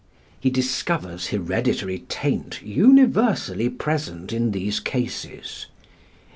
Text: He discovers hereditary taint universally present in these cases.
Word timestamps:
He 0.39 0.49
discovers 0.49 1.27
hereditary 1.27 2.05
taint 2.09 2.63
universally 2.63 3.69
present 3.69 4.33
in 4.33 4.49
these 4.49 4.79
cases. 4.79 5.67